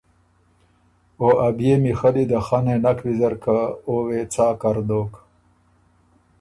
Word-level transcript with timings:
او 1.21 1.29
ا 1.47 1.47
بيې 1.57 1.73
میخلي 1.83 2.23
ده 2.31 2.39
خنېن 2.45 2.79
نک 2.83 2.99
ویزر 3.05 3.33
که 3.43 3.57
او 3.87 3.93
وې 4.07 4.21
څا 4.33 4.47
کر 4.61 4.77
دوک؟ 4.87 5.11